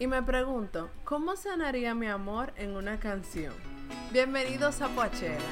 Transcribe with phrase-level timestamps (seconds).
[0.00, 3.52] Y me pregunto, ¿cómo sanaría mi amor en una canción?
[4.12, 5.42] Bienvenidos a Poachera.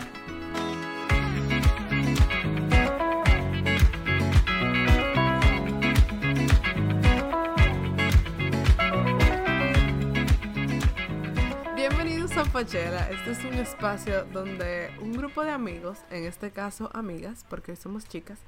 [11.75, 13.11] Bienvenidos a Poachera.
[13.11, 18.07] Este es un espacio donde un grupo de amigos, en este caso amigas, porque somos
[18.07, 18.39] chicas,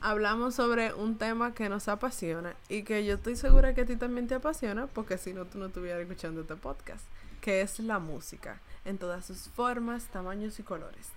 [0.00, 3.96] hablamos sobre un tema que nos apasiona y que yo estoy segura que a ti
[3.96, 7.04] también te apasiona, porque si no, tú no estuvieras escuchando este podcast,
[7.40, 11.08] que es la música, en todas sus formas, tamaños y colores.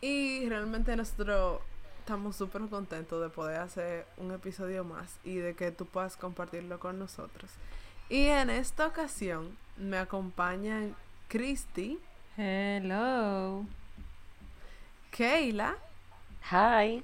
[0.00, 1.60] Y realmente nosotros
[1.98, 6.78] estamos súper contentos de poder hacer un episodio más y de que tú puedas compartirlo
[6.78, 7.50] con nosotros.
[8.08, 10.94] Y en esta ocasión me acompañan
[11.28, 11.98] Christy.
[12.36, 13.64] Hello.
[15.10, 15.76] Keila.
[16.50, 17.02] Hi.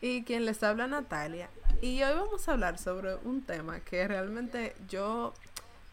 [0.00, 1.50] Y quien les habla Natalia.
[1.80, 5.34] Y hoy vamos a hablar sobre un tema que realmente yo,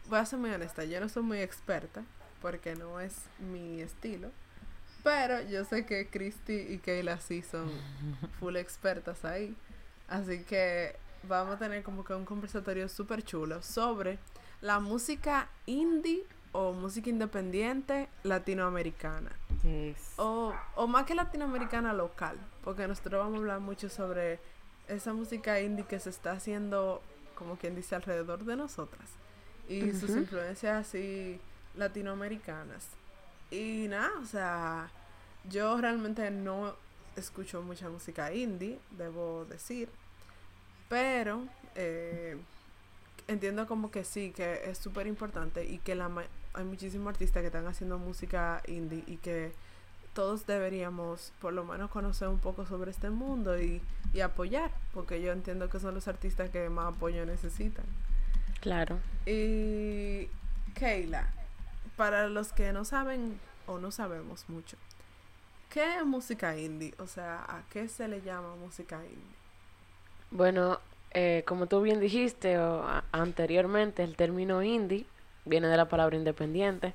[0.08, 2.04] voy a ser muy honesta, yo no soy muy experta
[2.40, 3.14] porque no es
[3.50, 4.30] mi estilo.
[5.02, 7.70] Pero yo sé que Christy y Kayla sí son
[8.40, 9.56] full expertas ahí.
[10.08, 14.18] Así que vamos a tener como que un conversatorio súper chulo sobre
[14.60, 19.30] la música indie o música independiente latinoamericana.
[20.16, 24.38] O, o más que latinoamericana local, porque nosotros vamos a hablar mucho sobre
[24.88, 27.02] esa música indie que se está haciendo,
[27.34, 29.10] como quien dice, alrededor de nosotras.
[29.68, 31.40] Y sus influencias así
[31.74, 32.88] latinoamericanas.
[33.50, 34.90] Y nada, o sea,
[35.48, 36.74] yo realmente no
[37.16, 39.88] escucho mucha música indie, debo decir.
[40.88, 42.36] Pero eh,
[43.28, 46.08] entiendo como que sí, que es súper importante y que la
[46.56, 49.52] hay muchísimos artistas que están haciendo música indie y que
[50.14, 53.82] todos deberíamos por lo menos conocer un poco sobre este mundo y,
[54.14, 57.84] y apoyar, porque yo entiendo que son los artistas que más apoyo necesitan.
[58.60, 58.98] Claro.
[59.26, 60.28] Y
[60.74, 61.28] Keila,
[61.96, 64.78] para los que no saben o no sabemos mucho,
[65.68, 66.94] ¿qué es música indie?
[66.98, 69.36] O sea, ¿a qué se le llama música indie?
[70.30, 70.80] Bueno,
[71.10, 75.06] eh, como tú bien dijiste o, anteriormente, el término indie
[75.46, 76.92] viene de la palabra independiente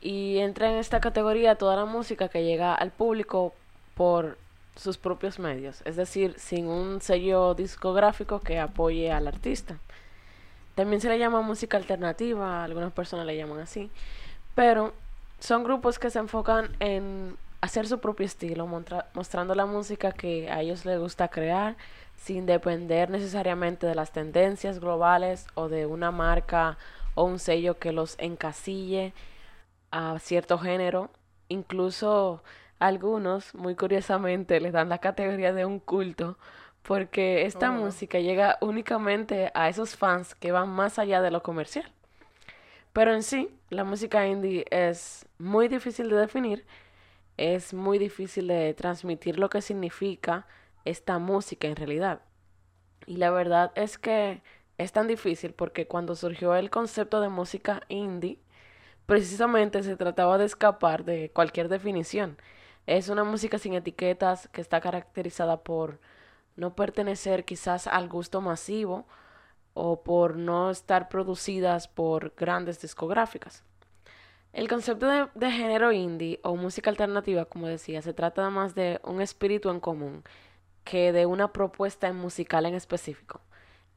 [0.00, 3.52] y entra en esta categoría toda la música que llega al público
[3.94, 4.38] por
[4.76, 9.78] sus propios medios, es decir, sin un sello discográfico que apoye al artista.
[10.74, 13.90] También se le llama música alternativa, algunas personas le llaman así,
[14.54, 14.94] pero
[15.38, 18.66] son grupos que se enfocan en hacer su propio estilo,
[19.12, 21.76] mostrando la música que a ellos les gusta crear,
[22.16, 26.78] sin depender necesariamente de las tendencias globales o de una marca
[27.14, 29.12] o un sello que los encasille
[29.90, 31.10] a cierto género.
[31.48, 32.42] Incluso
[32.78, 36.38] algunos, muy curiosamente, les dan la categoría de un culto
[36.82, 37.74] porque esta oh.
[37.74, 41.90] música llega únicamente a esos fans que van más allá de lo comercial.
[42.92, 46.66] Pero en sí, la música indie es muy difícil de definir,
[47.36, 50.46] es muy difícil de transmitir lo que significa
[50.84, 52.20] esta música en realidad.
[53.06, 54.42] Y la verdad es que
[54.80, 58.38] es tan difícil porque cuando surgió el concepto de música indie,
[59.04, 62.38] precisamente se trataba de escapar de cualquier definición.
[62.86, 66.00] Es una música sin etiquetas que está caracterizada por
[66.56, 69.06] no pertenecer quizás al gusto masivo
[69.74, 73.62] o por no estar producidas por grandes discográficas.
[74.54, 78.98] El concepto de, de, género indie o música alternativa, como decía, se trata más de
[79.04, 80.24] un espíritu en común
[80.84, 83.42] que de una propuesta musical en específico.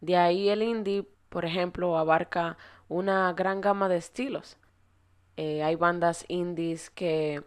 [0.03, 2.57] De ahí el indie, por ejemplo, abarca
[2.89, 4.57] una gran gama de estilos.
[5.37, 7.41] Eh, hay bandas indies que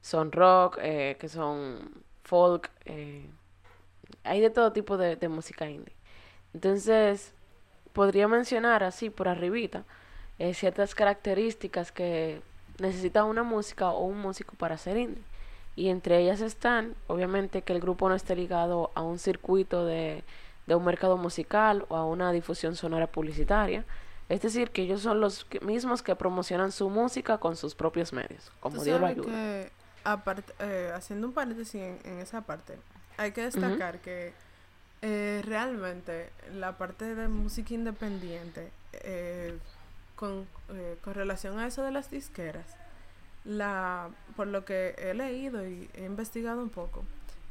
[0.00, 3.24] son rock, eh, que son folk, eh,
[4.24, 5.94] hay de todo tipo de, de, música indie.
[6.54, 7.32] Entonces,
[7.92, 9.84] podría mencionar así por arribita
[10.54, 12.42] ciertas características que
[12.80, 15.22] necesita una música o un músico para ser indie.
[15.76, 20.24] Y entre ellas están, obviamente, que el grupo no esté ligado a un circuito de,
[20.66, 23.84] de un mercado musical o a una difusión sonora publicitaria.
[24.28, 28.50] Es decir, que ellos son los mismos que promocionan su música con sus propios medios,
[28.58, 29.26] como Dios lo ayuda.
[29.26, 29.70] Que,
[30.02, 32.76] aparte, eh, haciendo un paréntesis en, esa parte,
[33.18, 34.32] hay que destacar que
[35.02, 39.56] eh, realmente la parte de música independiente, eh,
[40.16, 40.48] con,
[41.04, 42.66] con relación a eso de las disqueras,
[43.44, 47.04] la, por lo que he leído y he investigado un poco,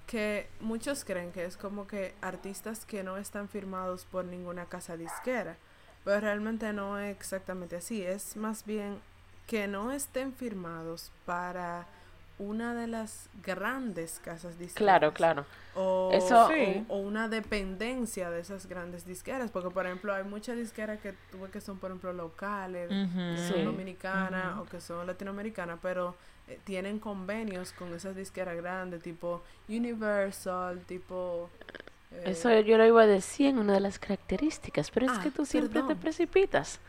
[0.06, 4.98] que muchos creen que es como que artistas que no están firmados por ninguna casa
[4.98, 5.57] disquera,
[6.04, 9.00] pero realmente no es exactamente así, es más bien
[9.48, 11.86] que no estén firmados para
[12.38, 14.75] una de las grandes casas disqueras.
[14.75, 15.46] Claro, claro.
[15.74, 16.50] O, Eso-
[16.90, 19.51] o, o una dependencia de esas grandes disqueras.
[19.51, 23.38] Porque, por ejemplo, hay muchas disqueras que tú ves que son, por ejemplo, locales, que.
[23.38, 23.54] Sí.
[23.54, 26.16] son dominicanas o que son latinoamericanas, pero
[26.48, 31.50] eh, tienen convenios con esas disqueras grandes, tipo Universal, tipo...
[32.12, 35.22] eh, Eso yo lo iba a decir en una de las características, pero es Ah,
[35.24, 36.80] que tú siempre te precipitas.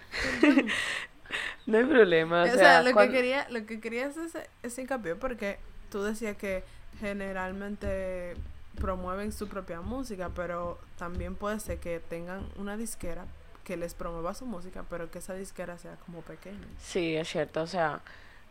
[1.66, 2.42] no hay problema.
[2.42, 5.58] O, O sea, sea, lo, que quería, lo que quería hacer ese, ese hincapié porque
[5.90, 6.64] tú decías que
[7.00, 8.36] generalmente
[8.80, 13.26] promueven su propia música, pero también puede ser que tengan una disquera
[13.64, 16.68] que les promueva su música, pero que esa disquera sea como pequeña.
[16.78, 17.62] Sí, es cierto.
[17.62, 18.00] O sea,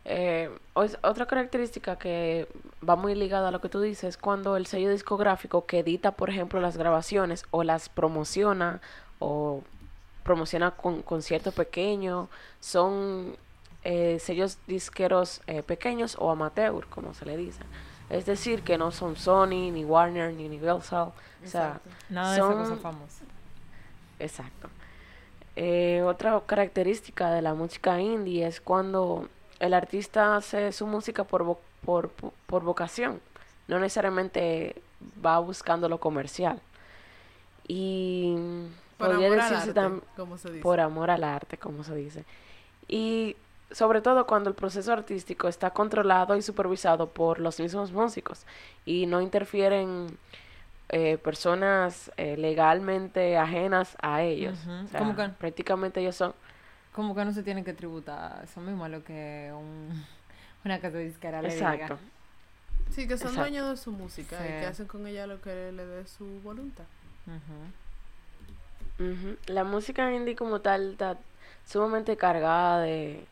[0.08, 2.48] eh, otra característica que
[2.88, 6.12] va muy ligada a lo que tú dices es cuando el sello discográfico que edita,
[6.12, 8.80] por ejemplo, las grabaciones o las promociona
[9.18, 9.62] o
[10.22, 12.28] promociona con conciertos pequeños,
[12.60, 13.36] son
[13.84, 17.60] eh, sellos disqueros eh, pequeños o amateur, como se le dice.
[18.08, 21.08] Es decir, que no son Sony, ni Warner, ni Universal.
[21.08, 21.90] O sea, Exacto.
[22.10, 23.24] Nada de esa cosa son- famosa.
[24.18, 24.68] Exacto.
[25.56, 29.28] Eh, otra característica de la música indie es cuando
[29.60, 32.10] el artista hace su música por, vo- por,
[32.46, 33.20] por, vocación,
[33.68, 34.80] no necesariamente
[35.24, 36.60] va buscando lo comercial.
[37.68, 38.36] Y
[38.98, 40.62] Por podría amor decirse arte, tam- como se dice.
[40.62, 42.24] por amor al arte, como se dice.
[42.88, 43.36] Y
[43.72, 48.46] sobre todo cuando el proceso artístico está controlado y supervisado por los mismos músicos
[48.84, 50.16] y no interfieren
[50.90, 54.56] eh, personas eh, legalmente ajenas a ellos.
[54.62, 54.84] Ujú.
[54.84, 55.28] O sea, ¿Cómo que?
[55.30, 56.32] prácticamente ellos son...
[56.96, 58.42] Como que no se tienen que tributar.
[58.42, 60.04] Eso mismo a lo que un,
[60.64, 61.84] una casa disquera le Exacto.
[61.84, 61.98] diga.
[62.90, 63.40] Sí, que son Exacto.
[63.40, 66.84] dueños de su música y que hacen con ella lo que le dé su voluntad.
[68.98, 69.10] Ujú.
[69.10, 69.36] Ujú.
[69.46, 71.18] La música indie como tal está
[71.66, 73.26] sumamente cargada de,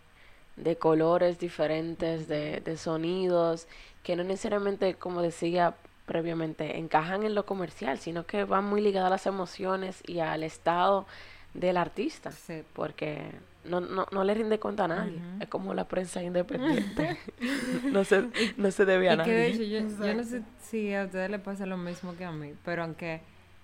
[0.56, 3.66] de colores diferentes, de, de sonidos,
[4.02, 5.74] que no necesariamente, como decía
[6.06, 10.42] previamente, encajan en lo comercial, sino que van muy ligadas a las emociones y al
[10.42, 11.06] estado
[11.54, 12.62] del artista, Sí.
[12.74, 13.30] porque
[13.64, 15.20] no, no, no le rinde cuenta a nadie.
[15.40, 17.18] Es como la prensa independiente.
[17.92, 19.46] no, se, no se debe a Y que de nadie.
[19.46, 22.54] hecho, yo, yo no sé si a ustedes les pasa lo mismo que a mí,
[22.64, 23.20] pero aunque,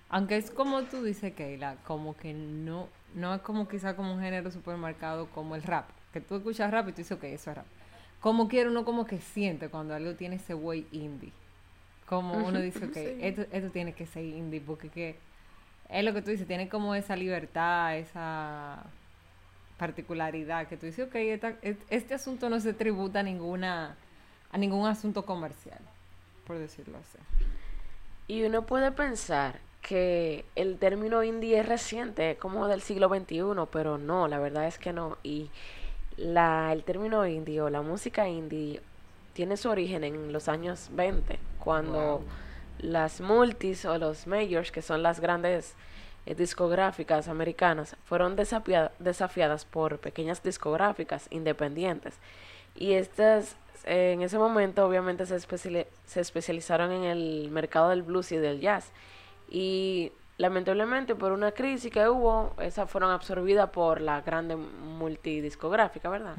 [0.09, 4.21] aunque es como tú dices, Keila, como que no, no es como quizá como un
[4.21, 7.57] género supermercado como el rap, que tú escuchas rap y tú dices, ok, eso es
[7.57, 7.65] rap.
[8.19, 11.31] Como quiere uno como que siente cuando algo tiene ese way indie.
[12.05, 13.17] Como uno dice, ok, sí.
[13.21, 15.15] esto, esto tiene que ser indie, porque que
[15.89, 18.83] es lo que tú dices, tiene como esa libertad, esa
[19.85, 21.55] particularidad, que tú dices, ok, esta-
[21.89, 23.95] este asunto no se tributa a ninguna,
[24.51, 25.79] a ningún asunto comercial,
[26.45, 27.17] por decirlo así.
[28.27, 33.97] Y uno puede pensar que el término indie es reciente, como del siglo XXI, pero
[33.97, 35.17] no, la verdad es que no.
[35.23, 35.49] Y
[36.15, 38.81] la, el término indie o la música indie
[39.33, 42.23] tiene su origen en los años 20, cuando Wow.
[42.81, 45.73] las multis o los majors, que son las grandes
[46.25, 52.15] discográficas americanas, fueron desafia- desafiadas por pequeñas discográficas independientes.
[52.75, 58.03] Y estas, eh, en ese momento, obviamente, se, especiali- se especializaron en el mercado del
[58.03, 58.91] blues y del jazz.
[59.49, 66.35] Y lamentablemente, por una crisis que hubo, esas fueron absorbidas por la grande multidiscográfica, ¿verdad?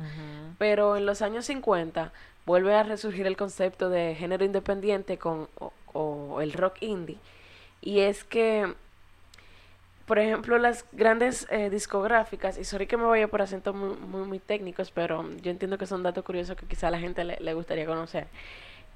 [0.59, 2.13] Pero en los años 50
[2.47, 7.19] vuelve a resurgir el concepto de género independiente con, o, o el rock indie.
[7.81, 8.75] Y es que,
[10.07, 14.27] por ejemplo, las grandes eh, discográficas, y sorry que me vaya por acentos muy, muy,
[14.27, 17.39] muy técnicos, pero yo entiendo que son datos curiosos que quizá a la gente le,
[17.41, 18.27] le gustaría conocer.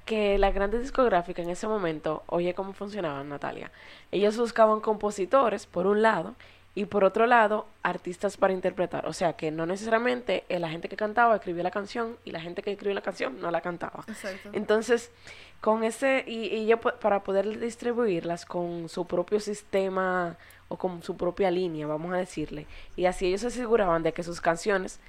[0.05, 3.71] Que las grandes discográficas en ese momento, oye cómo funcionaban, Natalia.
[4.11, 6.35] Ellos buscaban compositores, por un lado,
[6.75, 9.07] y por otro lado, artistas para interpretar.
[9.07, 12.39] O sea, que no necesariamente eh, la gente que cantaba escribía la canción y la
[12.39, 14.05] gente que escribió la canción no la cantaba.
[14.07, 14.49] Exacto.
[14.53, 15.11] Entonces,
[15.59, 20.37] con ese, y, y po- para poder distribuirlas con su propio sistema
[20.69, 24.23] o con su propia línea, vamos a decirle, y así ellos se aseguraban de que
[24.23, 24.99] sus canciones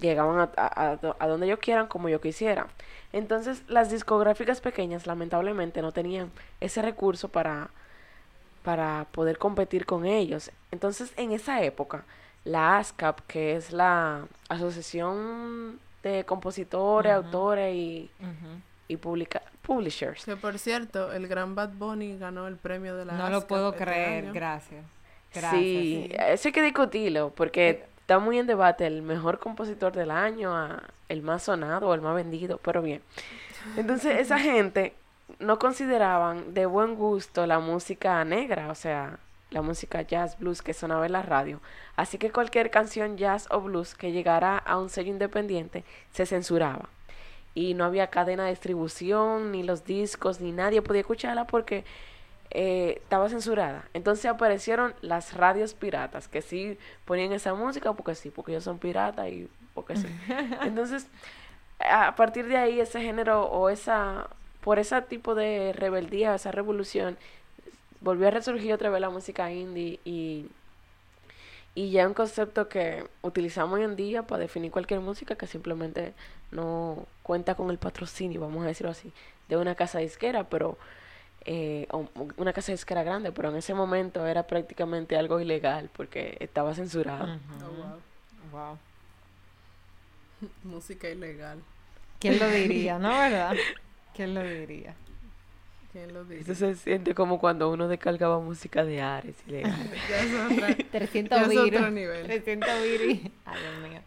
[0.00, 2.66] llegaban a, a- a do- a donde ellos quieran, como yo quisiera.
[3.12, 6.30] Entonces, las discográficas pequeñas, lamentablemente, no tenían
[6.60, 7.68] ese recurso para,
[8.62, 10.50] para poder competir con ellos.
[10.70, 12.04] Entonces, en esa época,
[12.44, 17.12] la ASCAP, que es la Asociación de Compositores.
[17.12, 18.10] Autores y.
[18.92, 20.24] y publica publishers.
[20.24, 23.70] Que por cierto, el gran Bad Bunny ganó el premio de la No lo puedo
[23.70, 24.32] este creer, año.
[24.32, 24.84] gracias.
[25.34, 25.60] Gracias.
[25.60, 26.16] sí, sí.
[26.28, 30.82] eso hay que discutirlo, porque está muy en debate el mejor compositor del año, a
[31.08, 33.02] el más sonado o el más vendido, pero bien.
[33.76, 34.94] Entonces, esa gente
[35.38, 39.18] no consideraban de buen gusto la música negra, o sea,
[39.50, 41.60] la música jazz, blues que sonaba en la radio.
[41.96, 46.88] Así que cualquier canción jazz o blues que llegara a un sello independiente se censuraba.
[47.54, 51.84] Y no había cadena de distribución, ni los discos, ni nadie podía escucharla porque
[52.50, 53.88] eh, estaba censurada.
[53.94, 58.78] Entonces aparecieron las radios piratas, que sí ponían esa música porque sí, porque ellos son
[58.78, 60.06] piratas y porque sí.
[60.62, 61.06] Entonces,
[61.78, 64.28] a partir de ahí, ese género o esa,
[64.60, 67.16] por ese tipo de rebeldía, esa revolución,
[68.00, 70.46] volvió a resurgir otra vez la música indie y,
[71.74, 76.14] y ya un concepto que utilizamos hoy en día para definir cualquier música que simplemente
[76.52, 79.12] no cuenta con el patrocinio, vamos a decirlo así,
[79.48, 80.78] de una casa disquera, pero
[81.44, 81.88] eh,
[82.36, 87.38] una casa disquera grande, pero en ese momento era prácticamente algo ilegal porque estaba censurado.
[87.64, 88.78] Oh, wow.
[90.62, 91.58] Música ilegal.
[92.20, 93.56] ¿Quién lo diría, no, verdad?
[94.14, 94.94] ¿Quién lo diría?
[95.92, 96.42] ¿Quién lo diría?
[96.42, 99.90] Eso se siente como cuando uno descargaba música de Ares ilegal.
[100.08, 101.66] ya es otra, 300 ya es virus.
[101.80, 102.22] otro nivel.
[102.24, 103.30] 300 virus.
[103.44, 104.00] Ay, Dios mío.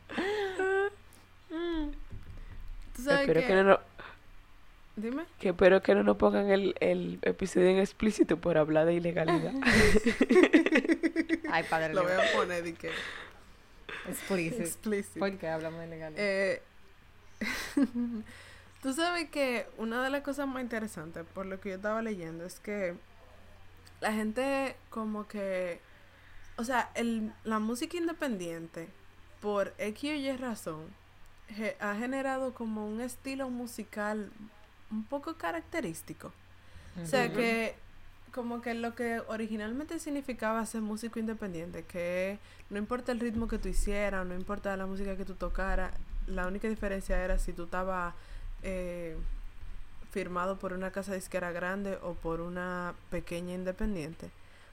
[2.95, 3.79] ¿Tú sabes Espero que no, no-
[4.95, 5.25] Dime.
[5.39, 9.51] que espero que no nos pongan el, el episodio en explícito por hablar de ilegalidad.
[11.51, 11.93] Ay, padre.
[11.93, 12.91] Lo voy a poner y que
[14.07, 14.61] Explícito.
[14.63, 15.19] explícito.
[15.19, 16.19] ¿Por qué hablamos de legalidad?
[16.23, 16.61] Eh,
[18.81, 22.45] Tú sabes que una de las cosas más interesantes, por lo que yo estaba leyendo,
[22.45, 22.93] es que
[23.99, 25.79] la gente como que,
[26.57, 28.87] o sea, el, la música independiente,
[29.41, 30.85] por X o Y razón,
[31.79, 34.31] ha generado como un estilo musical
[34.91, 36.31] un poco característico.
[37.01, 37.75] O sea, que
[38.31, 42.37] como que lo que originalmente significaba ser músico independiente, que
[42.69, 45.93] no importa el ritmo que tú hicieras, no importa la música que tú tocaras,
[46.27, 48.13] la única diferencia era si tú estabas
[48.61, 49.15] eh,
[50.11, 54.29] firmado por una casa disquera grande o por una pequeña independiente.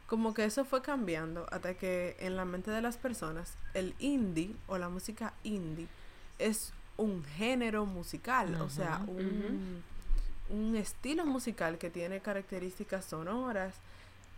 [0.06, 4.54] Como que eso fue cambiando hasta que en la mente de las personas el indie
[4.66, 5.88] o la música indie
[6.46, 9.82] es un género musical, o sea, un,
[10.50, 13.74] un estilo musical que tiene características sonoras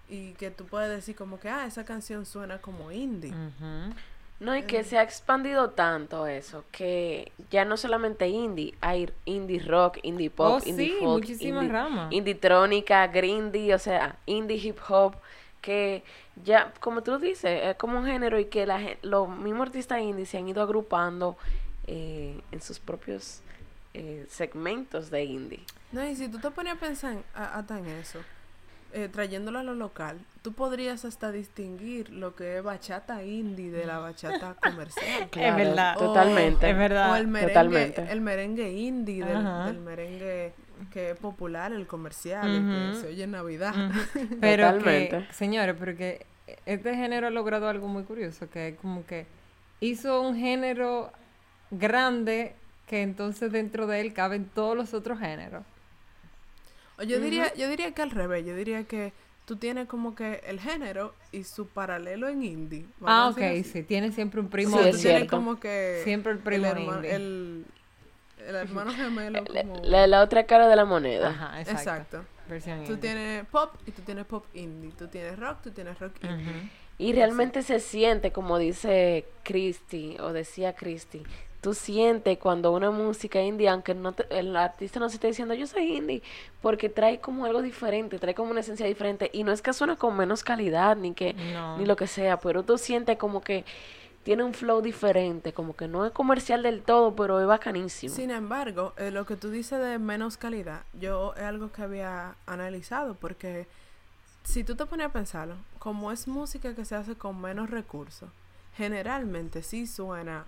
[0.08, 3.32] y que tú puedes decir como que, ah, esa canción suena como indie.
[4.40, 9.60] No, y que se ha expandido tanto eso, que ya no solamente indie, hay indie
[9.60, 12.12] rock, indie pop, Oh, indie sí, folk, muchísimas indie, ramas.
[12.12, 15.14] indie trónica, grindy, o sea, indie hip hop,
[15.62, 16.02] que
[16.44, 20.26] ya, como tú dices, es como un género y que la, los mismos artistas indie
[20.26, 21.36] se han ido agrupando
[21.86, 23.40] eh, en sus propios
[23.94, 25.60] eh, segmentos de indie.
[25.92, 28.18] No, y si tú te pones a pensar en- a- hasta en eso,
[28.92, 33.86] eh, trayéndolo a lo local, tú podrías hasta distinguir lo que es bachata indie de
[33.86, 35.28] la bachata comercial.
[35.30, 35.96] Claro, verdad.
[35.96, 36.70] Totalmente.
[36.70, 37.12] Es verdad.
[37.12, 38.06] O el merengue, Totalmente.
[38.10, 40.52] el merengue indie del, merengue
[40.92, 43.74] que es popular, el comercial, el que se oye en Navidad.
[44.40, 45.32] Pero que, Totalmente.
[45.32, 46.26] señores, pero que
[46.66, 49.26] este género ha logrado algo muy curioso, que es como que
[49.80, 51.10] hizo un género
[51.78, 52.54] grande
[52.86, 55.64] que entonces dentro de él caben todos los otros géneros.
[56.98, 59.12] O yo diría, yo diría que al revés, yo diría que
[59.46, 62.84] tú tienes como que el género y su paralelo en indie.
[63.04, 64.76] Ah, ok, sí, tiene siempre un O primo.
[64.76, 67.14] sea, Sí, tú es tienes como que Siempre el primo herma- indie.
[67.14, 67.64] el,
[68.46, 71.30] el hermano gemelo La, como la- la otra cara de la moneda.
[71.30, 71.80] Ajá, exacto.
[72.18, 72.24] exacto.
[72.48, 72.96] Versión Tú indie.
[72.98, 74.92] tienes pop y tú tienes pop indie.
[74.96, 76.70] Tú tienes rock, tú tienes rock indie.
[76.98, 81.24] Y realmente se siente, como dice Christy, o decía Christy,
[81.64, 85.54] tú sientes cuando una música indie, aunque no te- el artista no se esté diciendo
[85.54, 86.22] yo soy indie,
[86.60, 89.96] porque trae como algo diferente, trae como una esencia diferente, y no es que suena
[89.96, 91.78] con menos calidad, ni que, No.
[91.78, 93.64] ni lo que sea, pero tú sientes como que
[94.24, 98.14] tiene un flow diferente, como que no es comercial del todo, pero es bacanísimo.
[98.14, 102.34] Sin embargo, eh, lo que tú dices de menos calidad, yo es algo que había
[102.46, 103.66] analizado porque
[104.44, 108.28] si tú te pones a pensarlo, como es música que se hace con menos recursos,
[108.76, 110.44] generalmente sí suena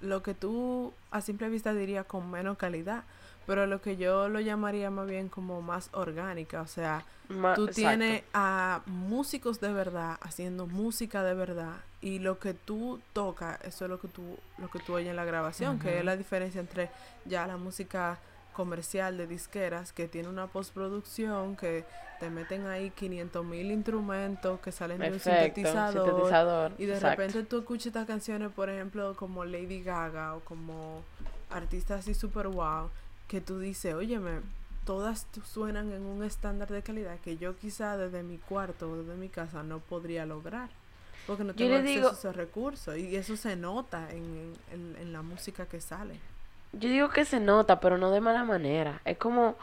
[0.00, 3.04] lo que tú a simple vista dirías con menos calidad,
[3.46, 7.64] pero lo que yo lo llamaría más bien como más orgánica, o sea, Ma- tú
[7.64, 7.74] exacto.
[7.74, 13.84] tienes a músicos de verdad haciendo música de verdad y lo que tú tocas eso
[13.84, 16.60] es lo que tú lo que tú oyes en la grabación que es la diferencia
[16.60, 16.90] entre
[17.26, 18.18] ya la música
[18.64, 21.84] comercial de disqueras que tiene una postproducción que
[22.18, 27.16] te meten ahí 500 mil instrumentos que salen de un sintetizador, sintetizador, y de exacto.
[27.22, 31.02] repente tú escuchas estas canciones por ejemplo como Lady Gaga o como
[31.50, 32.90] artistas así super wow
[33.28, 34.40] que tú dices óyeme
[34.84, 39.14] todas suenan en un estándar de calidad que yo quizá desde mi cuarto o desde
[39.14, 40.68] mi casa no podría lograr.
[41.26, 42.96] Porque no tengo acceso digo- a esos recursos.
[42.96, 46.18] Y eso se nota en, en- en la música que sale.
[46.72, 49.00] Yo digo que se nota, pero no de mala manera.
[49.04, 49.56] Es como,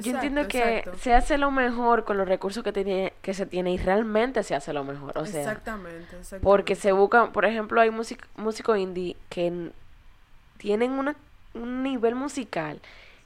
[0.00, 0.98] yo entiendo que exacto.
[0.98, 4.54] se hace lo mejor con los recursos que, tiene, que se tiene y realmente se
[4.54, 5.16] hace lo mejor.
[5.18, 6.42] O sea, exactamente, exactamente.
[6.44, 9.70] porque se buscan, por ejemplo, hay músic- músicos indie que
[10.58, 11.14] tienen una,
[11.54, 12.80] un nivel musical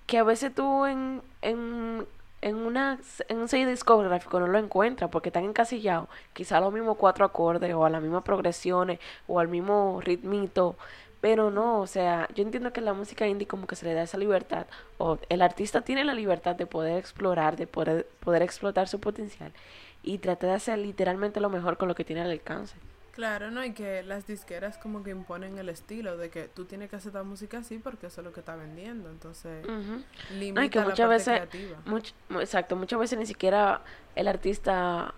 [0.06, 2.04] que a veces tú en, en,
[2.42, 6.72] en, una, en un sello discográfico no lo encuentras porque están encasillados quizá a los
[6.72, 10.76] mismos cuatro acordes o a las mismas progresiones o al mismo ritmito.
[11.20, 14.02] Pero no, o sea, yo entiendo que la música indie como que se le da
[14.02, 18.88] esa libertad, o el artista tiene la libertad de poder explorar, de poder, poder explotar
[18.88, 19.52] su potencial
[20.02, 22.74] y trata de hacer literalmente lo mejor con lo que tiene al alcance.
[23.12, 23.62] Claro, ¿no?
[23.62, 27.12] Y que las disqueras como que imponen el estilo de que tú tienes que hacer
[27.12, 29.10] la música así porque eso es lo que está vendiendo.
[29.10, 29.66] Entonces,
[30.38, 31.78] limita que la muchas parte veces, creativa.
[31.84, 33.82] much- mu- exacto, muchas veces ni siquiera
[34.14, 35.12] el artista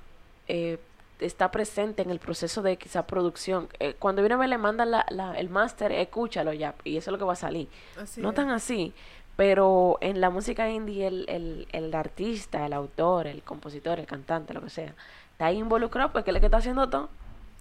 [0.49, 0.79] eh,
[1.23, 3.69] está presente en el proceso de quizá producción.
[3.81, 7.11] Eh, cuando viene a ver le mandan la, la- el máster, escúchalo ya, y eso
[7.11, 7.69] es lo que va a salir.
[8.01, 8.35] Así no es.
[8.35, 8.93] tan así,
[9.37, 14.53] pero en la música indie el, el, el artista, el autor, el compositor, el cantante,
[14.55, 14.95] lo que sea,
[15.33, 17.09] está ahí involucrado porque él es el que está haciendo todo.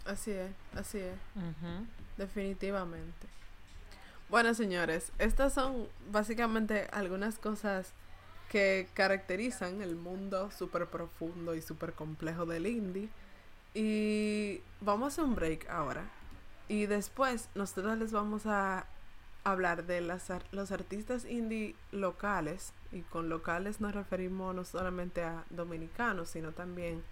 [0.05, 1.13] Así es, así es.
[2.17, 3.27] Definitivamente.
[4.29, 7.93] Bueno, señores, estas son básicamente algunas cosas
[8.49, 13.09] que caracterizan el mundo súper profundo y súper complejo del indie.
[13.73, 16.03] Y vamos a hacer un break ahora.
[16.67, 18.85] Y después nosotros les vamos a
[19.43, 22.73] hablar de las, los artistas indie locales.
[22.91, 27.03] Y con locales nos referimos no solamente a dominicanos, sino también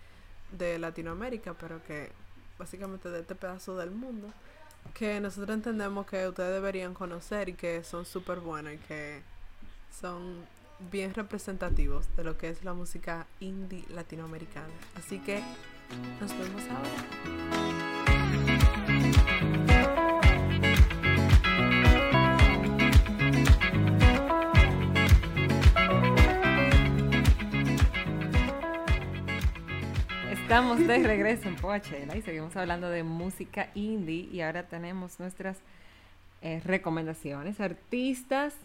[0.52, 2.12] de Latinoamérica, pero que
[2.58, 4.34] básicamente de este pedazo del mundo
[4.94, 9.22] que nosotros entendemos que ustedes deberían conocer y que son súper buenos y que
[10.00, 10.46] son
[10.92, 14.74] bien representativos de lo que es la música indie latinoamericana.
[14.96, 15.44] Así que
[16.20, 17.20] nos vemos ahora.
[30.32, 35.58] Estamos de regreso en Poachela y seguimos hablando de música indie y ahora tenemos nuestras
[36.42, 38.56] eh, recomendaciones, artistas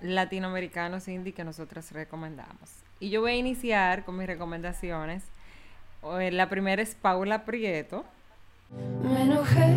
[0.00, 2.70] latinoamericanos indie que nosotros recomendamos.
[2.98, 5.22] Y yo voy a iniciar con mis recomendaciones.
[6.04, 8.04] Eh, La primera es Paula Prieto.
[9.02, 9.76] Me enojé,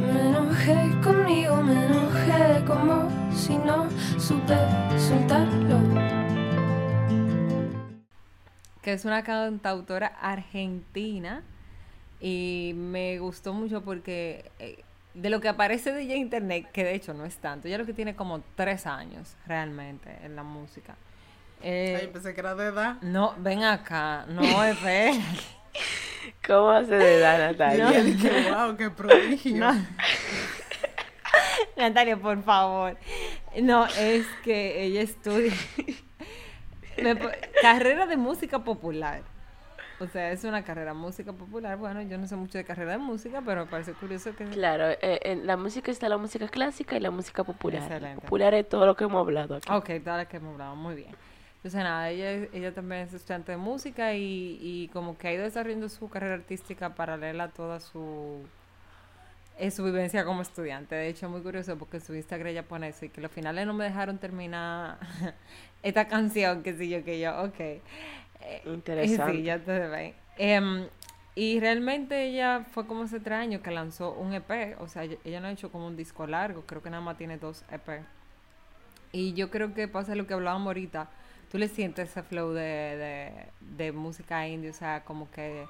[0.00, 3.88] me enojé conmigo, me enojé como si no
[4.18, 4.56] supe
[4.98, 6.16] soltarlo.
[8.82, 11.42] que es una cantautora argentina
[12.20, 14.78] y me gustó mucho porque eh,
[15.14, 17.78] de lo que aparece de ella en internet, que de hecho no es tanto, ella
[17.78, 20.94] lo que tiene como tres años realmente en la música.
[21.62, 22.96] Eh, Ay, pensé que era de edad.
[23.02, 25.12] no, ven acá, no es fe.
[26.46, 27.92] ¿Cómo hace de edad, Natalia?
[27.92, 29.56] Yo dije, wow, qué prodigio.
[29.56, 29.72] No.
[31.76, 32.96] Natalia, por favor.
[33.60, 35.52] No, es que ella estudia
[37.02, 37.16] Me
[37.60, 39.22] carrera de música popular.
[39.98, 41.78] O sea, es una carrera de música popular.
[41.78, 44.44] Bueno, yo no sé mucho de carrera de música, pero me parece curioso que...
[44.44, 47.82] Claro, eh, en la música está la música clásica y la música popular.
[47.82, 48.20] Excelente.
[48.20, 49.68] Popular es todo lo que hemos hablado aquí.
[49.70, 51.16] Ok, todas las que hemos hablado, muy bien.
[51.56, 55.44] Entonces, nada, ella, ella también es estudiante de música y, y como que ha ido
[55.44, 58.44] desarrollando su carrera artística paralela a toda su,
[59.58, 60.94] eh, su vivencia como estudiante.
[60.94, 63.72] De hecho, muy curioso porque su Instagram ella pone eso y que los finales no
[63.72, 64.98] me dejaron terminar
[65.82, 67.60] esta canción, que sí yo, que yo, ok.
[67.60, 67.82] Eh,
[68.66, 69.32] Interesante.
[69.32, 70.14] Sí, ya te ven.
[70.36, 70.86] Em,
[71.34, 75.40] y realmente ella fue como hace tres años que lanzó un EP, o sea, ella
[75.40, 78.04] no ha hecho como un disco largo, creo que nada más tiene dos EP.
[79.16, 81.08] Y yo creo que pasa lo que hablábamos ahorita,
[81.50, 85.64] tú le sientes ese flow de, de, música indie, o sea, como que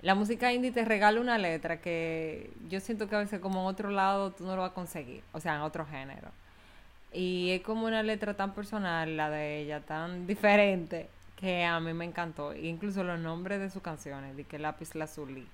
[0.00, 3.66] la música indie te regala una letra que yo siento que a veces como en
[3.66, 6.28] otro lado tú no lo vas a conseguir, o sea, en otro género.
[7.12, 11.92] Y es como una letra tan personal, la de ella, tan diferente, que a mí
[11.92, 12.52] me encantó.
[12.52, 15.46] E incluso los nombres de sus canciones, de que lápiz lazuli,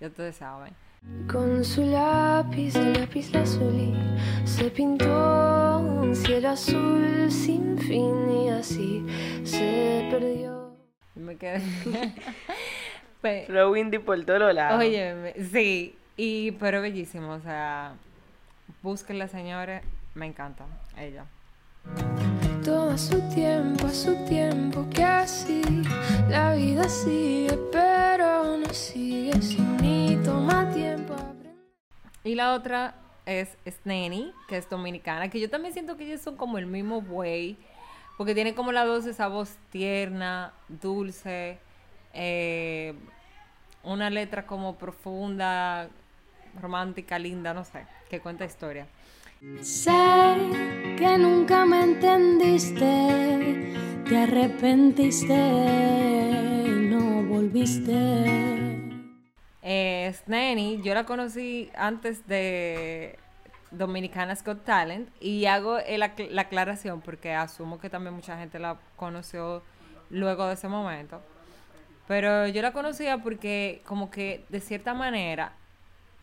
[0.00, 0.72] ya ustedes saben.
[1.26, 3.94] Con su lápiz, lápiz lazuli,
[4.44, 9.04] se pintó un cielo azul sin fin y así
[9.44, 10.74] se perdió.
[11.14, 11.62] Me quedé...
[13.22, 14.78] Pe- Flow indie por todos lados.
[14.78, 17.94] Oye, sí, y pero bellísimo, o sea,
[18.82, 19.82] búsquenla señores,
[20.14, 20.64] me encanta
[20.98, 21.24] ella.
[22.64, 25.62] Todo a su tiempo, a su tiempo, que así
[26.28, 29.99] la vida sigue, pero no sigue sin toma
[30.80, 31.14] tiempo.
[32.24, 32.94] Y la otra
[33.26, 37.02] es Sneni, que es dominicana, que yo también siento que ellos son como el mismo
[37.02, 37.56] güey,
[38.16, 41.58] porque tiene como la voz, esa voz tierna, dulce,
[42.12, 42.94] eh,
[43.82, 45.88] una letra como profunda,
[46.60, 48.86] romántica, linda, no sé, que cuenta historia.
[49.62, 49.90] Sé
[50.98, 52.84] que nunca me entendiste,
[54.06, 55.34] te arrepentiste
[56.66, 58.69] y no volviste.
[59.62, 63.18] Eh, Sneni, yo la conocí antes de,
[63.70, 68.78] Dominicanas Got Talent y hago el la aclaración porque asumo que también mucha gente la
[68.96, 69.62] conoció
[70.10, 71.22] luego de ese momento.
[72.08, 75.52] Pero yo la conocía porque como que de cierta manera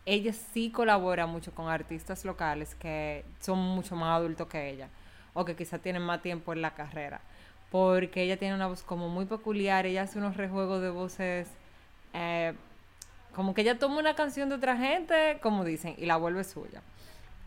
[0.04, 4.88] ella sí colabora mucho con artistas locales que son mucho más adultos que ella
[5.32, 7.20] o que quizás tienen más tiempo en la carrera.
[7.70, 11.48] Porque ella tiene una voz como muy peculiar, ella hace unos rejuegos de voces,
[12.14, 12.54] eh,
[13.38, 16.82] como que ella toma una canción de otra gente, como dicen, y la vuelve suya.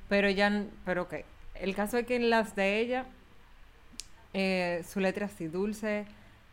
[0.08, 1.16] Pero n- pero ok,
[1.56, 3.04] el caso es que en las de ella,
[4.34, 6.06] eh, su letra es así dulce,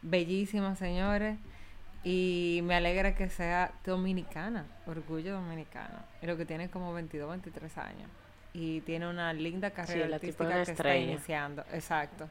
[0.02, 1.38] bellísima, señores.
[2.02, 5.98] Y me alegra que sea dominicana, orgullo dominicano.
[6.20, 8.10] Y lo que tiene como 22, 23 años.
[8.52, 11.64] Y tiene una linda carrera artística que está iniciando.
[11.72, 12.28] Exacto.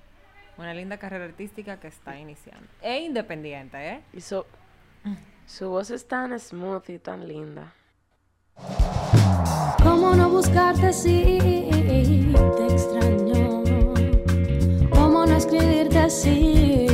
[0.58, 2.67] Una linda carrera artística que está iniciando.
[2.82, 4.02] E independiente, ¿eh?
[4.12, 4.43] Y su,
[5.48, 7.74] su voz es tan smooth y tan linda.
[9.82, 11.40] ¿Cómo no buscarte si
[12.58, 13.64] te extraño?
[14.92, 16.88] ¿Cómo no escribirte si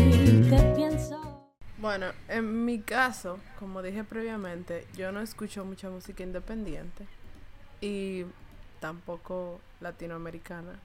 [0.50, 1.50] te pienso?
[1.80, 7.08] Bueno, en mi caso, como dije previamente, yo no escucho mucha música independiente
[7.82, 8.24] y
[8.80, 10.80] tampoco latinoamericana.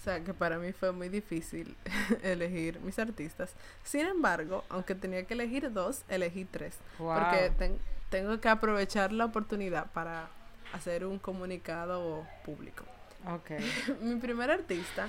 [0.00, 1.76] O sea, que para mí fue muy difícil
[2.22, 3.52] elegir mis artistas.
[3.84, 6.74] Sin embargo, aunque tenía que elegir dos, elegí tres.
[6.96, 7.56] Porque Wow.
[7.58, 10.28] ten- tengo que aprovechar la oportunidad para
[10.72, 12.84] hacer un comunicado público.
[13.26, 13.50] Ok.
[14.00, 15.08] Mi primer artista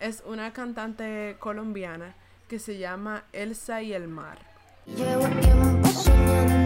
[0.00, 2.14] es una cantante colombiana
[2.48, 4.38] que se llama Elsa y el Mar.
[4.86, 6.63] Llevo tiempo soñando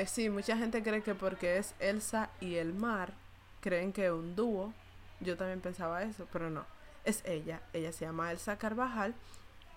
[0.00, 3.12] Eh, sí, mucha gente cree que porque es Elsa y el Mar,
[3.60, 4.72] creen que es un dúo.
[5.20, 6.64] Yo también pensaba eso, pero no.
[7.04, 7.60] Es ella.
[7.74, 9.14] Ella se llama Elsa Carvajal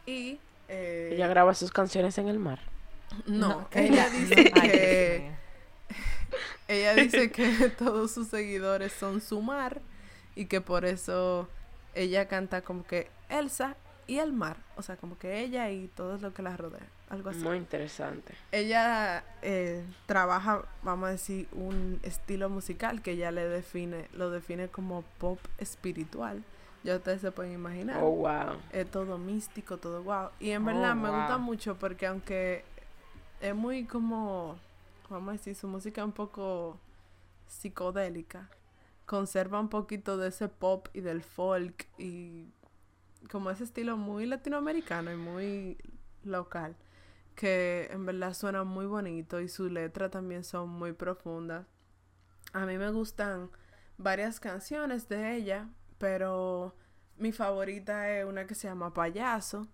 [0.05, 0.39] y...
[0.69, 2.59] eh, Ella graba sus canciones en el mar.
[3.27, 4.17] no, que ella no.
[4.19, 5.31] dice que...
[6.67, 9.81] Ella dice que todos sus seguidores son su mar
[10.35, 11.49] y que por eso
[11.93, 14.57] ella canta como que Elsa y el mar.
[14.75, 16.92] O sea, como que ella y todo lo que la rodea.
[17.13, 17.39] Algo así.
[17.39, 18.33] Muy interesante.
[18.51, 24.67] Ella eh, trabaja, vamos a decir, un estilo musical que ella le define, lo define
[24.69, 26.43] como pop espiritual.
[26.83, 28.01] Ya ustedes se pueden imaginar.
[28.03, 28.57] Oh, wow.
[28.71, 30.31] Es todo místico, todo guau.
[30.39, 31.45] Y en Oh, verdad me gusta wow.
[31.45, 32.65] mucho porque aunque
[33.41, 34.57] es muy como,
[35.09, 36.77] vamos a decir, su música es un poco
[37.47, 38.49] psicodélica,
[39.05, 42.47] conserva un poquito de ese pop y del folk y
[43.31, 45.77] como ese estilo muy latinoamericano y muy
[46.23, 46.75] local,
[47.35, 51.65] que en verdad suena muy bonito y sus letras también son muy profundas.
[52.53, 53.49] A mí me gustan
[53.97, 56.75] varias canciones de ella, pero
[57.17, 59.67] mi favorita es una que se llama Payaso.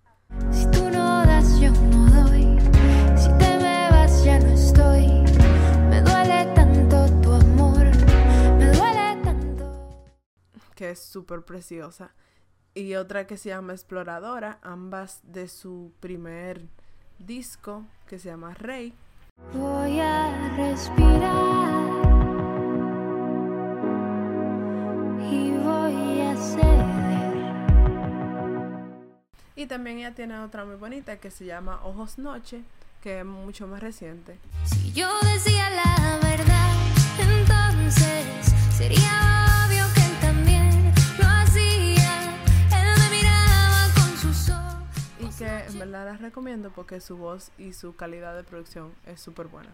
[0.51, 2.59] Si tú no das, yo no doy.
[3.17, 5.07] Si te me vas, ya no estoy.
[5.89, 7.85] Me duele tanto tu amor.
[8.57, 9.71] Me duele tanto.
[10.75, 12.13] que es súper preciosa,
[12.73, 16.69] y otra que se llama Exploradora, ambas de su primer
[17.19, 18.93] disco que se llama Rey.
[19.53, 21.69] Voy a respirar.
[25.31, 27.35] Y voy a ceder.
[29.55, 32.63] Y también ella tiene otra muy bonita que se llama Ojos Noche,
[33.01, 34.37] que es mucho más reciente.
[34.65, 36.75] Si yo decía la verdad,
[37.19, 39.48] entonces sería
[45.39, 49.47] que en verdad las recomiendo porque su voz y su calidad de producción es súper
[49.47, 49.69] buena.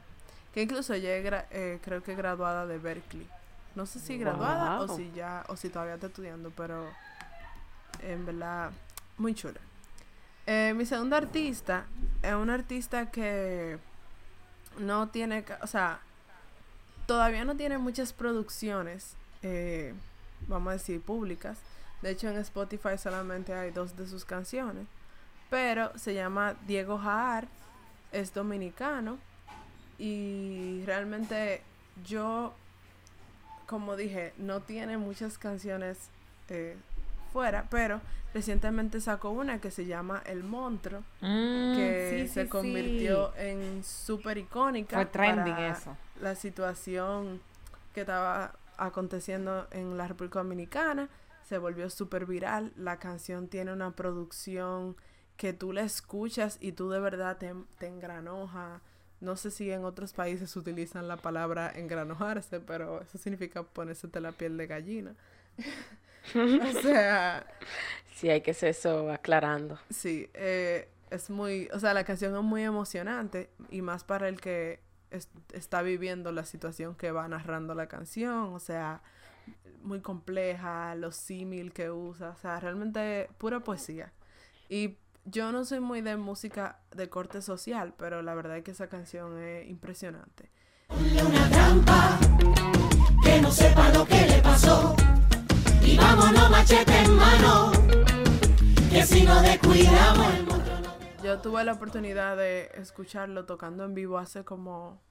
[0.54, 3.28] Que incluso ella es eh, creo que graduada de Berkeley.
[3.76, 6.88] No sé si graduada o si ya o si todavía está estudiando, pero
[8.02, 8.72] en verdad
[9.18, 9.60] muy chula.
[10.48, 11.86] Eh, mi segundo artista
[12.22, 13.80] es un artista que
[14.78, 16.00] no tiene, o sea,
[17.08, 19.94] todavía no tiene muchas producciones, eh,
[20.48, 21.58] vamos a decir, públicas.
[22.02, 24.86] De hecho, en Spotify solamente hay dos de sus canciones.
[25.50, 27.48] Pero se llama Diego Jaar,
[28.12, 29.18] es dominicano.
[29.98, 31.62] Y realmente
[32.06, 32.54] yo,
[33.66, 36.10] como dije, no tiene muchas canciones
[36.50, 36.76] eh,
[37.32, 38.02] fuera, pero
[38.34, 43.44] recientemente sacó una que se llama El Monstruo, Mm, que sí, se sí, convirtió sí.
[43.46, 44.98] en súper icónica.
[44.98, 45.98] Fue trending para eso.
[46.22, 47.40] La situación
[47.94, 51.08] que estaba aconteciendo en la República Dominicana
[51.48, 52.74] se volvió súper viral.
[52.76, 54.98] La canción tiene una producción
[55.38, 58.82] que tú la escuchas y tú de verdad te, te engranoja.
[59.22, 64.32] No sé si en otros países utilizan la palabra engranojarse, pero eso significa ponerse la
[64.34, 65.16] piel de gallina.
[66.60, 67.46] o sea,
[68.16, 69.80] Sí, hay que ser eso aclarando.
[69.90, 74.42] Sí, eh, es muy, o sea, la canción es muy emocionante y más para el
[74.42, 74.80] que
[75.12, 79.02] es- está viviendo la situación que va narrando la canción, o sea,
[79.84, 84.14] muy compleja, los símil que usa, o sea, realmente pura poesía.
[84.70, 88.72] Y yo no soy muy de música de corte social, pero la verdad es que
[88.72, 90.52] esa canción es impresionante.
[90.90, 92.20] una trampa,
[93.24, 94.96] que no sepa lo que le pasó.
[95.82, 97.72] Y vámonos machete en mano,
[98.90, 103.94] que si no descuidamos el monstruo no- Yo tuve la oportunidad de escucharlo tocando en
[103.96, 105.02] vivo hace como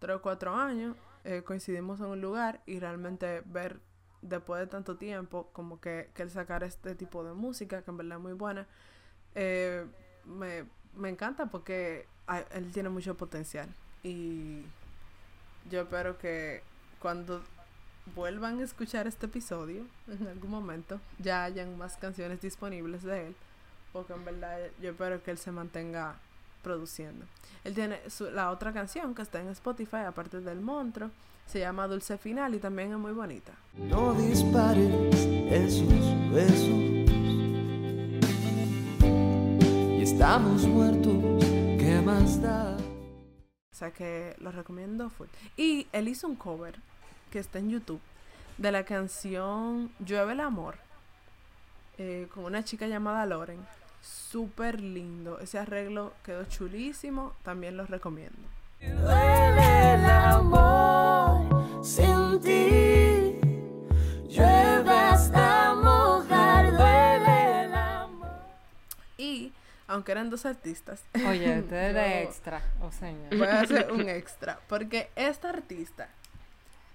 [0.00, 0.96] 3 o 4 años.
[1.24, 3.80] Eh, coincidimos en un lugar y realmente ver
[4.22, 7.96] después de tanto tiempo como que, que él sacara este tipo de música, que en
[7.96, 8.66] verdad es muy buena,
[9.36, 9.84] eh,
[10.24, 10.64] me,
[10.96, 12.06] me encanta porque
[12.52, 13.68] él tiene mucho potencial.
[14.02, 14.62] Y
[15.70, 16.62] yo espero que
[16.98, 17.42] cuando
[18.14, 23.36] vuelvan a escuchar este episodio, en algún momento, ya hayan más canciones disponibles de él
[23.92, 26.16] porque en verdad yo espero que él se mantenga
[26.62, 27.24] produciendo.
[27.64, 31.10] Él tiene su- la otra canción que está en Spotify, aparte del monstruo,
[31.46, 33.52] se llama Dulce Final y también es muy bonita.
[33.78, 34.90] No dispares
[35.50, 35.88] esos
[36.30, 37.25] besos.
[40.16, 41.44] Estamos muertos,
[41.78, 42.74] ¿qué más da?
[43.70, 45.26] O sea que lo recomiendo full.
[45.58, 46.76] Y él hizo un cover
[47.30, 48.00] que está en YouTube
[48.56, 50.76] de la canción Llueve el Amor
[51.98, 53.60] eh, con una chica llamada Loren.
[54.00, 55.38] Súper lindo.
[55.38, 57.34] Ese arreglo quedó chulísimo.
[57.42, 58.40] También lo recomiendo.
[58.80, 62.75] Duele el amor sin ti.
[69.96, 73.36] Aunque eran dos artistas, Oye, de Yo- extra, o señor.
[73.36, 74.60] voy a hacer un extra.
[74.68, 76.08] Porque esta artista,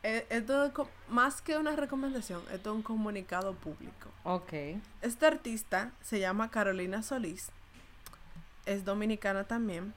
[0.04, 0.72] esto es
[1.10, 4.10] más que una recomendación, esto es un comunicado público.
[4.24, 4.54] Ok.
[5.02, 7.50] Esta artista se llama Carolina Solís,
[8.66, 9.94] es dominicana también.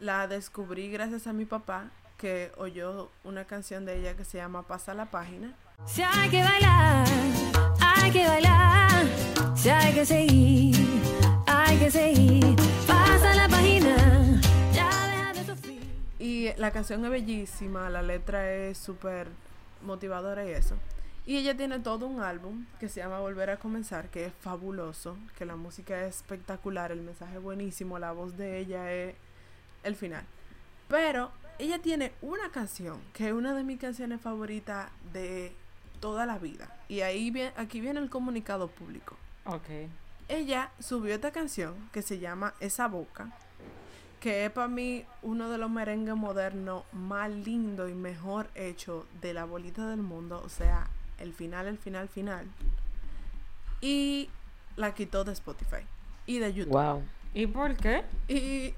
[0.00, 1.84] La descubrí gracias a mi papá,
[2.18, 5.54] que oyó una canción de ella que se llama Pasa la página.
[5.86, 7.06] Si hay que bailar,
[7.80, 8.90] hay que bailar.
[9.56, 10.76] Si hay que seguir,
[11.72, 12.56] hay que seguir.
[12.86, 14.40] Pasa la página,
[14.74, 15.82] ya deja de sufrir.
[16.18, 19.28] Y la canción es bellísima, la letra es súper
[19.82, 20.76] motivadora y eso.
[21.24, 25.16] Y ella tiene todo un álbum que se llama Volver a Comenzar, que es fabuloso,
[25.38, 29.14] que la música es espectacular, el mensaje es buenísimo, la voz de ella es
[29.82, 30.24] el final.
[30.88, 35.54] Pero ella tiene una canción que es una de mis canciones favoritas de
[36.00, 36.76] toda la vida.
[36.88, 39.16] Y ahí viene, aquí viene el comunicado público.
[39.46, 39.68] Ok.
[40.32, 43.30] Ella subió esta canción que se llama Esa Boca,
[44.18, 49.34] que es para mí uno de los merengues modernos más lindo y mejor hecho de
[49.34, 50.40] la bolita del mundo.
[50.42, 52.46] O sea, el final, el final, final.
[53.82, 54.30] Y
[54.76, 55.84] la quitó de Spotify
[56.24, 56.72] y de YouTube.
[56.72, 57.02] Wow.
[57.34, 58.02] ¿Y por qué?
[58.28, 58.74] Y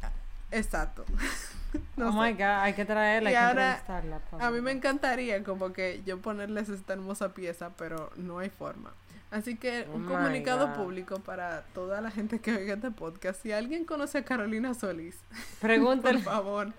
[0.50, 1.04] exacto.
[1.96, 2.18] No oh sé.
[2.18, 4.18] my god, hay que traerla, Y hay que ahora, entrevistarla.
[4.20, 8.48] por A mí me encantaría como que yo ponerles esta hermosa pieza, pero no hay
[8.48, 8.92] forma.
[9.34, 10.76] Así que Oh un comunicado God.
[10.76, 13.42] público para toda la gente que oiga este podcast.
[13.42, 15.16] Si alguien conoce a Carolina Solís,
[15.60, 16.20] por Pregúntale.
[16.20, 16.72] favor,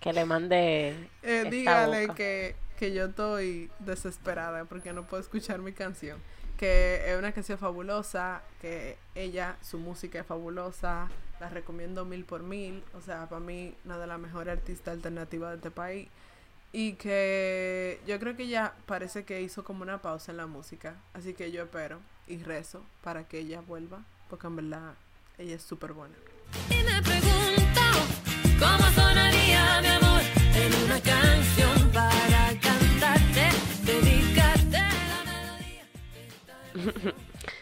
[0.00, 2.14] Que le mande eh, esta dígale boca.
[2.14, 6.18] que, que yo estoy desesperada porque no puedo escuchar mi canción.
[6.56, 12.42] Que es una canción fabulosa, que ella, su música es fabulosa, la recomiendo mil por
[12.44, 12.82] mil.
[12.94, 16.08] O sea, para mí, una de las mejores artistas alternativas de este país.
[16.76, 20.96] Y que yo creo que ella parece que hizo como una pausa en la música.
[21.12, 24.94] Así que yo espero y rezo para que ella vuelva, porque en verdad
[25.38, 26.16] ella es súper buena.
[26.70, 27.80] Y me pregunto
[28.58, 33.50] cómo sonaría mi amor en una canción para cantarte,
[33.84, 35.22] dedicarte la
[36.74, 37.14] melodía.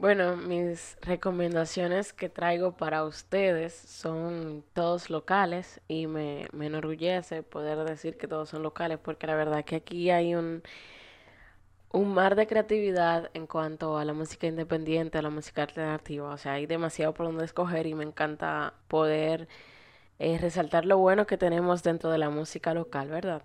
[0.00, 7.78] Bueno, mis recomendaciones que traigo para ustedes son todos locales y me, me enorgullece poder
[7.84, 10.62] decir que todos son locales porque la verdad que aquí hay un,
[11.92, 16.30] un mar de creatividad en cuanto a la música independiente, a la música alternativa.
[16.32, 19.48] O sea, hay demasiado por donde escoger y me encanta poder
[20.18, 23.42] eh, resaltar lo bueno que tenemos dentro de la música local, ¿verdad?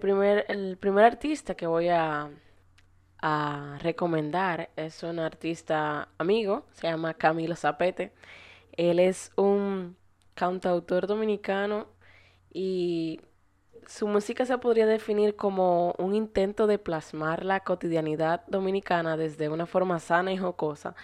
[0.00, 2.30] Primer, el primer artista que voy a,
[3.28, 8.12] a recomendar es un artista amigo, se llama Camilo Zapete.
[8.76, 9.96] Él es un
[10.34, 11.88] cantautor dominicano
[12.52, 13.20] y
[13.88, 19.66] su música se podría definir como un intento de plasmar la cotidianidad dominicana desde una
[19.66, 20.94] forma sana y jocosa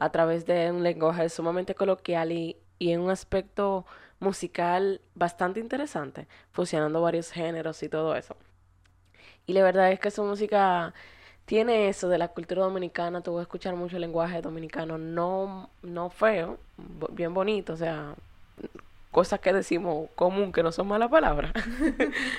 [0.00, 3.86] a través de un lenguaje sumamente coloquial y, y en un aspecto
[4.18, 8.36] musical bastante interesante, fusionando varios géneros y todo eso.
[9.46, 10.92] Y la verdad es que su música
[11.46, 15.70] tiene eso de la cultura dominicana, tú vas a escuchar mucho el lenguaje dominicano, no,
[15.82, 16.58] no feo,
[17.12, 18.14] bien bonito, o sea,
[19.10, 21.52] cosas que decimos común que no son malas palabras.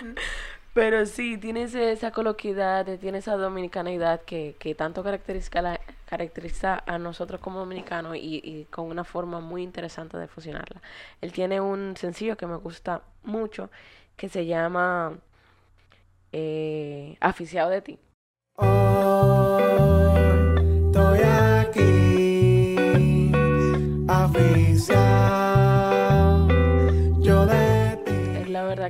[0.74, 5.82] Pero sí, tiene ese- esa coloquialidad, eh, tiene esa dominicanidad que, que tanto caracteriza, la-
[6.06, 10.82] caracteriza a nosotros como dominicanos y, y con una forma muy interesante de fusionarla.
[11.20, 13.70] Él tiene un sencillo que me gusta mucho
[14.16, 15.18] que se llama
[16.32, 18.00] eh, Aficiado de ti.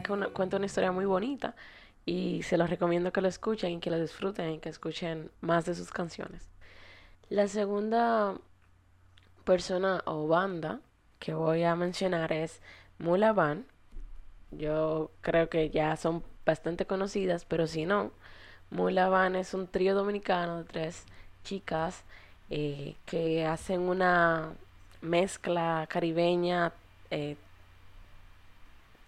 [0.02, 1.56] Que cuenta una historia muy bonita
[2.06, 5.66] y se los recomiendo que lo escuchen y que lo disfruten y que escuchen más
[5.66, 6.50] de sus canciones.
[7.30, 8.36] La segunda
[9.44, 10.82] persona o banda
[11.20, 12.62] que voy a mencionar es
[12.98, 13.66] Mula Van.
[14.52, 18.12] Yo creo que ya son bastante conocidas, pero si no,
[18.72, 21.04] Mula Van es un trío dominicano de tres
[21.44, 22.04] chicas
[22.50, 24.54] eh, que hacen una
[25.02, 26.74] mezcla caribeña,
[27.10, 27.36] eh,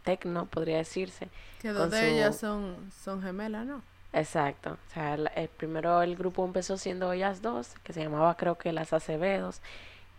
[0.03, 1.29] tecno, podría decirse.
[1.61, 3.81] Que dos de su- ellas son, son gemelas, ¿no?
[4.11, 4.77] Exacto.
[4.89, 8.71] O sea, el primero el grupo empezó siendo ellas dos, que se llamaba creo que
[8.73, 9.61] Las Acevedos,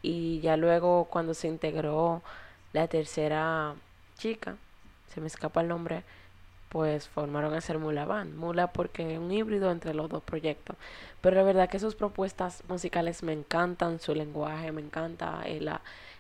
[0.03, 2.23] y ya luego cuando se integró
[2.73, 3.75] la tercera
[4.19, 4.57] chica,
[5.13, 6.03] se me escapa el nombre,
[6.75, 8.35] pues formaron a ser Mula Band.
[8.35, 10.75] Mula porque es un híbrido entre los dos proyectos.
[11.21, 15.65] Pero la verdad que sus propuestas musicales me encantan, su lenguaje me encanta, eh,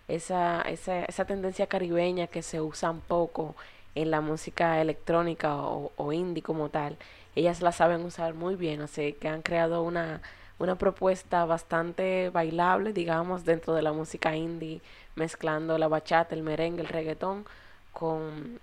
[0.07, 3.57] esa, esa, esa tendencia caribeña que se usa un poco
[3.97, 6.99] en la música electrónica o, o indie como tal.
[7.35, 10.23] Ellas la saben usar muy bien, así que han creado una,
[10.61, 14.83] una propuesta bastante bailable, digamos, dentro de la música indie,
[15.17, 17.45] mezclando la bachata, el merengue, el reggaetón
[17.93, 18.61] con,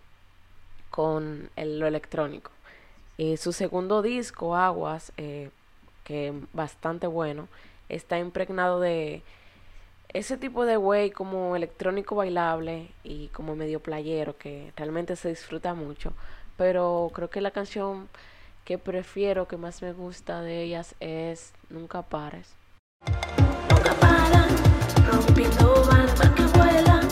[0.92, 2.52] con el- lo electrónico.
[3.18, 5.50] Eh, su segundo disco, Aguas, eh,
[6.04, 7.48] que bastante bueno,
[7.90, 9.24] está impregnado de
[10.14, 15.74] ese tipo de way como electrónico bailable y como medio playero que realmente se disfruta
[15.74, 16.14] mucho.
[16.58, 18.10] Pero creo que la canción
[18.66, 22.54] que prefiero, que más me gusta de ellas es Nunca pares.
[23.70, 24.50] Nunca paran,
[25.10, 25.90] rompiendo
[26.36, 27.08] que vuelan,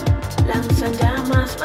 [0.46, 1.56] lanzan llamas,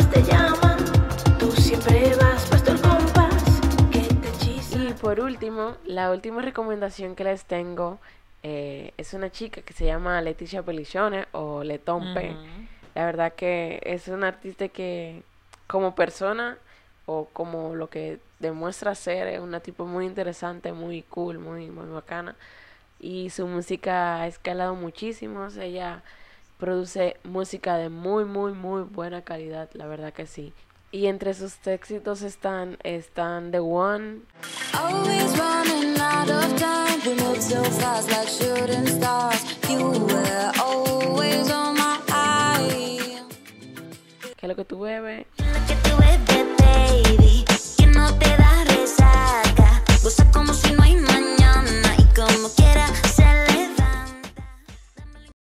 [5.06, 8.00] por último, la última recomendación que les tengo
[8.42, 12.36] eh, es una chica que se llama Leticia Pelicione o Letompe.
[12.96, 15.22] La verdad que es una artista que
[15.68, 16.58] como persona
[17.06, 21.88] o como lo que demuestra ser es una tipo muy interesante, muy cool, muy, muy
[21.88, 22.36] bacana.
[23.00, 25.48] Y su música ha escalado muchísimo.
[25.60, 26.02] Ella
[26.58, 30.52] produce música de muy, muy, muy buena calidad, la verdad que sí.
[30.92, 34.22] Y entre sus éxitos están, están The One,
[34.74, 37.00] Always running out of time.
[37.06, 39.44] We move so fast like shooting stars.
[39.70, 43.22] You were always on my eye.
[44.38, 45.26] que es lo que tú bebes.
[47.94, 49.84] No te da resaca.
[50.04, 51.15] Goza como si no hay mañana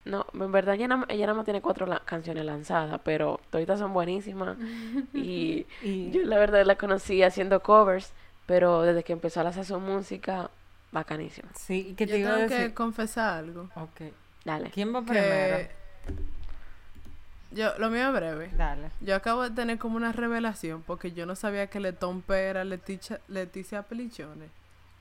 [0.06, 3.80] No, en verdad ella, nada- ella nada más tiene cuatro la- canciones lanzadas, pero todas
[3.80, 4.56] son buenísimas.
[5.14, 8.14] y Y- yo la verdad la conocí haciendo covers,
[8.46, 10.52] pero desde que empezó a hacer su música,
[10.92, 11.50] bacanísima.
[11.56, 12.68] Sí, y que Yo te a tengo decir.
[12.68, 13.70] que confesar algo.
[13.76, 14.14] Ok.
[14.46, 14.70] Dale.
[14.70, 15.58] ¿Quién va primero?
[15.58, 15.70] Que
[17.52, 18.50] yo, lo mío es breve.
[18.58, 18.92] Dale.
[19.02, 23.22] Yo acabo de tener como una revelación porque yo no sabía que Letompe era Leticia,
[23.28, 24.50] Leticia Pelichone.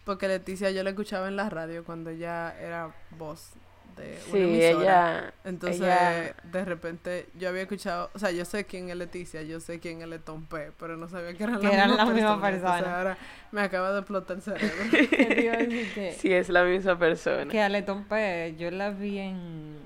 [0.04, 3.50] Porque Leticia yo la escuchaba en la radio cuando ella era voz
[3.96, 4.82] de una Sí, emisora.
[5.20, 5.34] ella.
[5.44, 9.60] Entonces, ella- de repente, yo había escuchado, o sea, yo sé quién es Leticia, yo
[9.60, 12.40] sé quién es Letompe, pero no sabía que eran Que la eran misma la misma
[12.40, 12.48] persona.
[12.56, 12.98] Entonces, persona.
[12.98, 13.18] ahora
[13.52, 14.84] me acaba de explotar el cerebro.
[14.90, 17.50] Que te iba a decir que, Sí, es la misma persona.
[17.50, 19.76] que Ale Tompe, yo la vi en,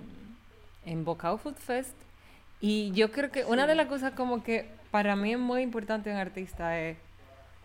[0.86, 1.94] en Bocao Food Fest.
[2.60, 6.10] Y yo creo que una de las cosas como que para mí es muy importante
[6.10, 6.96] un artista es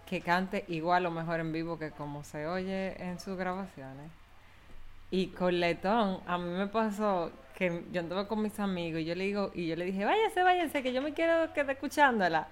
[0.05, 4.11] que cante igual o mejor en vivo que como se oye en sus grabaciones.
[5.13, 9.13] Y con Letón, a mí me pasó que yo andaba con mis amigos y yo
[9.13, 12.47] le digo, y yo le dije, váyase, váyase, que yo me quiero quedar escuchándola.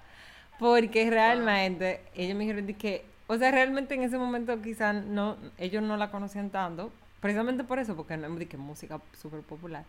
[0.60, 5.82] Porque realmente, ellos me dijeron que, o sea, realmente en ese momento quizás no, ellos
[5.82, 9.84] no la conocían tanto, precisamente por eso, porque no es que música súper popular.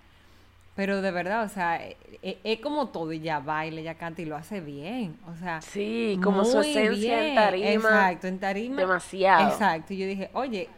[0.76, 4.26] Pero de verdad, o sea, e- e- es, como todo, ella baila, ella canta y
[4.26, 5.62] lo hace bien, o sea.
[5.62, 7.72] Sí, como su esencia en tarima.
[7.72, 8.82] Exacto, en tarima.
[8.82, 9.52] Demasiado.
[9.52, 10.70] Exacto, y yo dije, oye,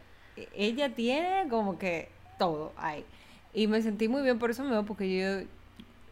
[0.53, 3.05] ella tiene como que todo ahí.
[3.53, 5.47] Y me sentí muy bien por eso mismo, porque yo,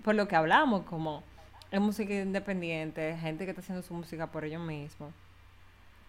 [0.04, 1.24] por lo que hablamos, como
[1.72, 5.14] es música independiente, gente que está haciendo su música por ellos mismos.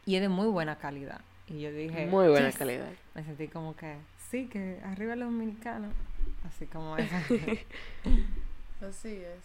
[0.07, 1.21] Y es de muy buena calidad.
[1.49, 2.07] Y yo dije...
[2.07, 2.59] Muy buena "Yes".
[2.59, 2.89] calidad.
[3.15, 3.97] Me sentí como que,
[4.31, 5.93] sí, que arriba los dominicanos.
[6.47, 7.17] Así como esa.
[8.87, 9.45] Así es.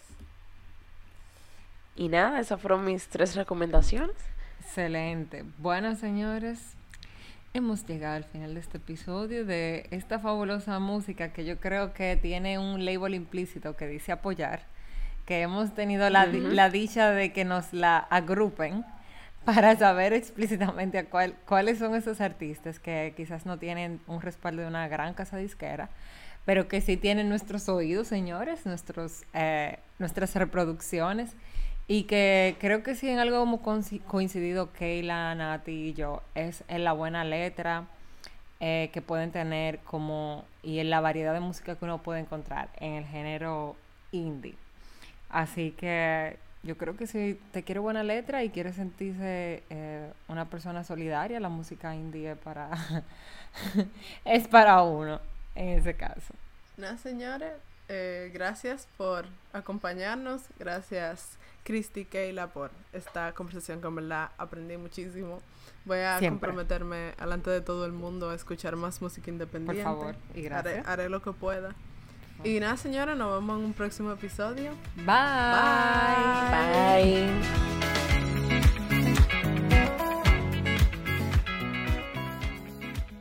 [1.96, 4.16] Y nada, esas fueron mis tres recomendaciones.
[4.60, 5.44] Excelente.
[5.58, 6.74] Bueno, señores,
[7.52, 12.16] hemos llegado al final de este episodio de esta fabulosa música que yo creo que
[12.16, 14.62] tiene un label implícito que dice apoyar,
[15.26, 18.84] que hemos tenido la, la dicha de que nos la agrupen
[19.44, 24.62] para saber explícitamente a cuál, cuáles son esos artistas que quizás no tienen un respaldo
[24.62, 25.88] de una gran casa disquera,
[26.44, 31.32] pero que sí tienen nuestros oídos, señores, nuestros, eh, nuestras reproducciones.
[31.90, 33.62] Y que creo que sí en algo hemos
[34.06, 37.88] coincidido Keila, Nati y yo es en la buena letra
[38.60, 42.68] eh, que pueden tener como y en la variedad de música que uno puede encontrar
[42.78, 43.74] en el género
[44.12, 44.54] indie.
[45.30, 50.44] Así que yo creo que si te quiere buena letra y quieres sentirse eh, una
[50.44, 52.70] persona solidaria, la música indie es para,
[54.24, 55.20] es para uno
[55.56, 56.34] en ese caso.
[56.76, 57.54] Nada, señores,
[57.92, 60.42] eh, gracias por acompañarnos.
[60.60, 65.42] Gracias, Cristi Keila, por esta conversación que en verdad aprendí muchísimo.
[65.84, 66.48] Voy a Siempre.
[66.48, 69.82] comprometerme delante de todo el mundo a escuchar más música independiente.
[69.82, 70.86] favor, y Haré, gracias.
[70.88, 71.74] haré lo que pueda.
[72.44, 74.70] Y nada, señores, nos vemos en un próximo episodio.
[74.96, 75.04] Bye.
[76.48, 77.79] Bye.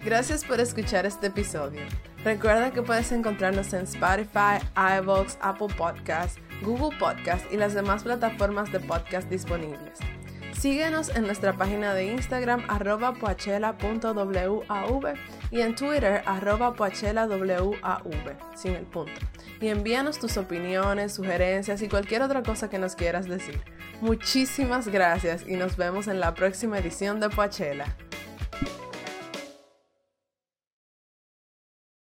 [0.03, 1.81] Gracias por escuchar este episodio.
[2.23, 8.71] Recuerda que puedes encontrarnos en Spotify, iVoox, Apple Podcasts, Google Podcasts y las demás plataformas
[8.71, 9.99] de podcast disponibles.
[10.57, 15.13] Síguenos en nuestra página de Instagram arroba poachela.wav
[15.51, 17.75] y en Twitter arroba poachelawav
[18.55, 19.19] sin el punto.
[19.59, 23.61] Y envíanos tus opiniones, sugerencias y cualquier otra cosa que nos quieras decir.
[23.99, 27.97] Muchísimas gracias y nos vemos en la próxima edición de Poachela.